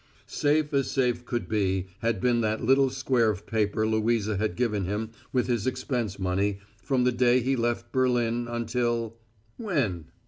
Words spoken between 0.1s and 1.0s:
Safe as